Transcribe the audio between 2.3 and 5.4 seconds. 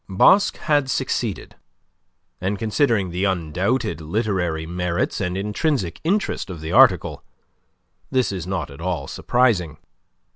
and, considering the undoubted literary merits and